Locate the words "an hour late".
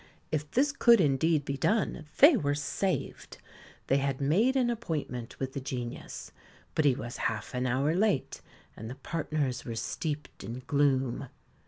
7.53-8.41